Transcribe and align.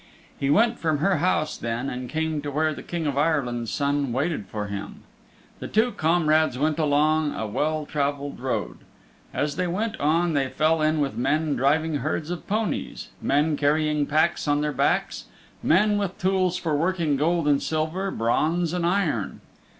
He 0.39 0.49
went 0.49 0.79
from 0.79 0.97
her 0.97 1.17
house 1.17 1.55
then 1.55 1.87
and 1.87 2.09
came 2.09 2.41
to 2.41 2.49
where 2.49 2.73
the 2.73 2.81
King 2.81 3.05
of 3.05 3.19
Ireland's 3.19 3.69
Son 3.69 4.11
waited 4.11 4.47
for 4.47 4.65
him. 4.65 5.01
The 5.59 5.67
two 5.67 5.91
comrades 5.91 6.57
went 6.57 6.79
along 6.79 7.35
a 7.35 7.45
well 7.45 7.85
traveled 7.85 8.39
road. 8.39 8.77
As 9.31 9.57
they 9.57 9.67
went 9.67 9.99
on 9.99 10.33
they 10.33 10.49
fell 10.49 10.81
in 10.81 11.01
with 11.01 11.17
men 11.17 11.55
driving 11.55 11.97
herds 11.97 12.31
of 12.31 12.47
ponies, 12.47 13.09
men 13.21 13.55
carrying 13.55 14.07
packs 14.07 14.47
on 14.47 14.61
their 14.61 14.73
backs, 14.73 15.25
men 15.61 15.99
with 15.99 16.17
tools 16.17 16.57
for 16.57 16.75
working 16.75 17.15
gold 17.15 17.47
and 17.47 17.61
silver, 17.61 18.09
bronze 18.09 18.73
and 18.73 18.87
iron. 18.87 19.39